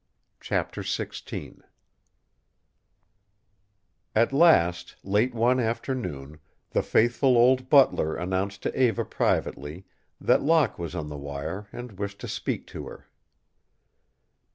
CHAPTER 0.39 0.81
XVI 0.81 1.61
At 4.15 4.33
last, 4.33 4.95
late 5.03 5.35
one 5.35 5.59
afternoon, 5.59 6.39
the 6.71 6.81
faithful 6.81 7.37
old 7.37 7.69
butler 7.69 8.15
announced 8.15 8.63
to 8.63 8.73
Eva 8.85 9.05
privately 9.05 9.85
that 10.19 10.41
Locke 10.41 10.79
was 10.79 10.95
on 10.95 11.09
the 11.09 11.19
wire 11.19 11.67
and 11.71 11.99
wished 11.99 12.17
to 12.21 12.27
speak 12.27 12.65
to 12.73 12.87
her. 12.87 13.11